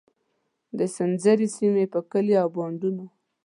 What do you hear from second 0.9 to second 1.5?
سنځري